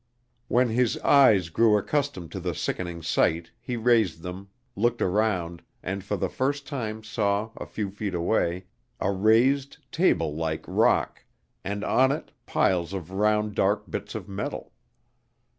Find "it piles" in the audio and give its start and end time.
12.11-12.93